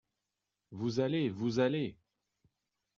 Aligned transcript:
Vous 0.71 0.99
allez! 0.99 1.29
vous 1.29 1.59
allez! 1.59 1.95